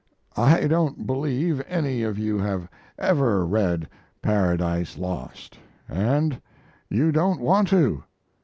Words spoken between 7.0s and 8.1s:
don't want to.